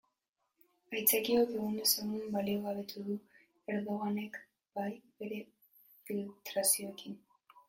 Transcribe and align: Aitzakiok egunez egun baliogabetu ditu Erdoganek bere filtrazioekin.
Aitzakiok 0.95 1.51
egunez 1.57 1.91
egun 2.05 2.33
baliogabetu 2.37 3.03
ditu 3.11 3.43
Erdoganek 3.75 4.41
bere 4.81 5.39
filtrazioekin. 6.09 7.21